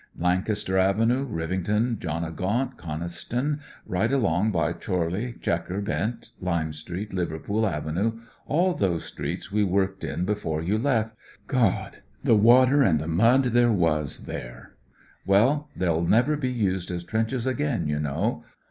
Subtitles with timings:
[0.17, 7.13] Lancaster Avenue, Rivington, John o' Gaunt, Coniston, right along to Chorley, Chequer Bent, Lime Street,
[7.13, 12.97] Liverpool Avenue, all those streets we worked in before you left— God, the water and
[12.99, 14.73] the mud there was there—
[15.23, 18.43] well, they'll never be used as trenches again, you know.